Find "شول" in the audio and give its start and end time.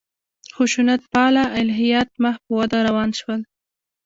3.19-3.41